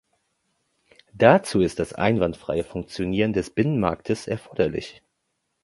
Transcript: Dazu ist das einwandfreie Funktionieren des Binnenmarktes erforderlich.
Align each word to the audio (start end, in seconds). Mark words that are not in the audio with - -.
Dazu 1.13 1.61
ist 1.61 1.77
das 1.77 1.93
einwandfreie 1.93 2.63
Funktionieren 2.63 3.33
des 3.33 3.51
Binnenmarktes 3.51 4.25
erforderlich. 4.27 5.03